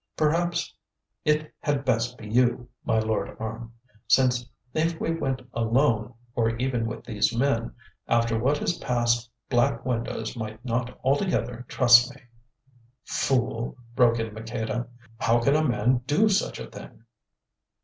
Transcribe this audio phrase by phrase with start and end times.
[0.17, 0.73] Perhaps
[1.25, 3.71] it had best be you, my lord Orme,
[4.07, 7.75] since if I went alone, or even with these men,
[8.07, 12.19] after what is past Black Windows might not altogether trust me."
[13.05, 14.87] "Fool," broke in Maqueda,
[15.19, 17.03] "how can a man do such a thing?"